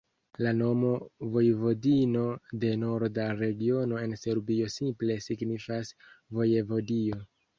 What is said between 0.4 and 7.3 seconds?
La nomo Vojvodino de norda regiono en Serbio simple signifas vojevodio.